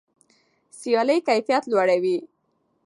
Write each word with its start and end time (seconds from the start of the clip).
سیالي 0.79 1.17
کیفیت 1.27 1.63
لوړوي. 1.71 2.17